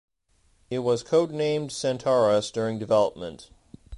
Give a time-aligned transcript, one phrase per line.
[0.71, 3.51] It was code-named "Centaurus" during development.